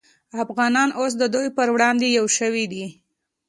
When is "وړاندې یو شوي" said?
1.75-2.65